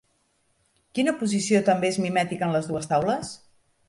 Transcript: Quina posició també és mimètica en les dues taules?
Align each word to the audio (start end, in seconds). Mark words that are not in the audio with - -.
Quina 0.99 1.11
posició 1.19 1.61
també 1.67 1.91
és 1.93 1.99
mimètica 2.05 2.47
en 2.47 2.57
les 2.57 2.71
dues 2.71 2.91
taules? 2.93 3.35